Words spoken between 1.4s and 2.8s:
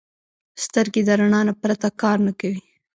نه پرته کار نه کوي